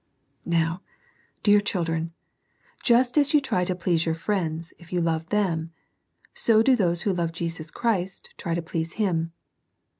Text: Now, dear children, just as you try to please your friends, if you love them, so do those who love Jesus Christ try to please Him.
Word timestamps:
Now, 0.47 0.81
dear 1.43 1.61
children, 1.61 2.11
just 2.83 3.19
as 3.19 3.35
you 3.35 3.39
try 3.39 3.63
to 3.65 3.75
please 3.75 4.03
your 4.07 4.15
friends, 4.15 4.73
if 4.79 4.91
you 4.91 4.99
love 4.99 5.27
them, 5.29 5.73
so 6.33 6.63
do 6.63 6.75
those 6.75 7.03
who 7.03 7.13
love 7.13 7.31
Jesus 7.31 7.69
Christ 7.69 8.31
try 8.35 8.55
to 8.55 8.63
please 8.63 8.93
Him. 8.93 9.31